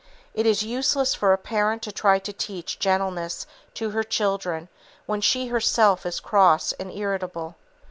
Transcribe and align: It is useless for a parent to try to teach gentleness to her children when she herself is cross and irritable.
It 0.33 0.47
is 0.47 0.63
useless 0.63 1.13
for 1.13 1.31
a 1.31 1.37
parent 1.37 1.83
to 1.83 1.91
try 1.91 2.17
to 2.17 2.33
teach 2.33 2.79
gentleness 2.79 3.45
to 3.75 3.91
her 3.91 4.01
children 4.03 4.67
when 5.05 5.21
she 5.21 5.49
herself 5.49 6.07
is 6.07 6.19
cross 6.19 6.71
and 6.71 6.91
irritable. 6.91 7.55